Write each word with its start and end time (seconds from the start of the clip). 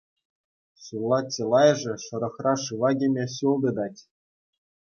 Ҫулла 0.85 1.19
чылайӑшӗ 1.35 1.93
шӑрӑхра 2.05 2.53
шыва 2.63 2.89
кӗме 3.05 3.25
ҫул 3.37 3.55
тытать. 3.69 4.01